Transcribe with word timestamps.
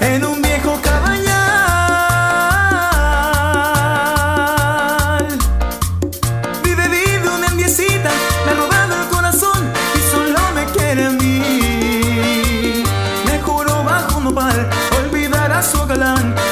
en 0.00 0.24
un 0.24 0.42
viejo 0.42 0.80
cabañal. 0.82 1.28
Vive, 6.62 6.88
vive 6.88 7.28
una 7.28 7.46
enviecita, 7.46 8.10
me 8.44 8.52
ha 8.52 8.54
robado 8.54 8.94
el 9.02 9.08
corazón 9.08 9.72
y 9.94 9.98
solo 10.10 10.40
me 10.54 10.64
quiere 10.66 11.06
a 11.06 11.10
mí. 11.10 12.84
Me 13.26 13.38
juró 13.40 13.84
bajo 13.84 14.18
un 14.18 14.24
nopal, 14.24 14.68
olvidar 15.04 15.52
a 15.52 15.62
su 15.62 15.86
galán. 15.86 16.49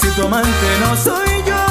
Si 0.00 0.08
tu 0.08 0.22
amante 0.26 0.68
no 0.80 0.96
soy 0.96 1.42
yo? 1.46 1.64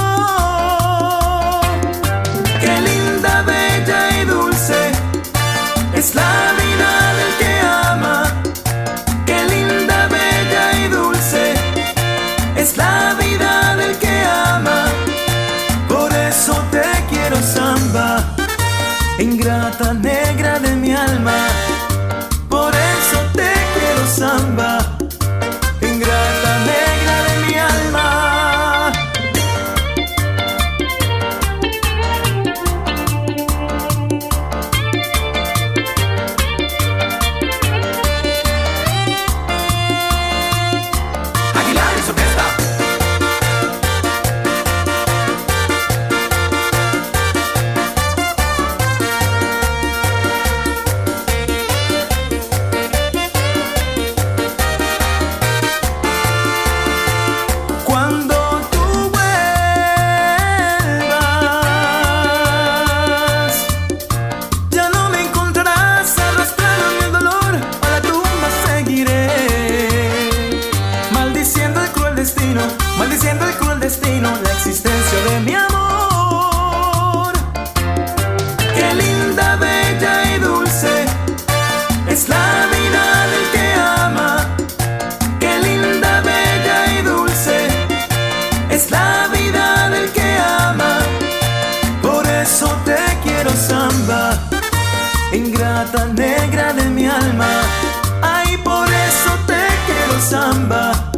Qué 2.60 2.74
linda, 2.82 3.44
bella 3.44 4.22
y 4.22 4.26
dulce 4.26 4.92
es 5.94 6.16
la 6.16 6.54
vida 6.62 6.92
del 7.20 7.34
que 7.40 7.60
ama. 7.60 8.24
Qué 9.26 9.44
linda, 9.46 10.08
bella 10.08 10.64
y 10.84 10.88
dulce 10.90 11.54
es 12.56 12.78
la 12.78 13.16
vida 13.20 13.76
del 13.76 13.98
que 13.98 14.24
ama. 14.54 14.86
Por 15.88 16.14
eso 16.14 16.54
te 16.72 16.84
quiero 17.10 17.38
samba, 17.42 18.24
ingrata 19.18 19.94
negra 19.94 20.31
la 88.92 89.28
vida 89.34 89.90
del 89.90 90.12
que 90.12 90.38
ama. 90.68 91.00
Por 92.02 92.26
eso 92.28 92.68
te 92.86 92.98
quiero 93.24 93.52
samba, 93.52 94.38
ingrata 95.32 96.06
negra 96.08 96.74
de 96.74 96.86
mi 96.90 97.08
alma. 97.08 97.52
Ay, 98.22 98.58
por 98.58 98.88
eso 98.88 99.32
te 99.48 99.64
quiero 99.88 100.20
samba, 100.22 101.11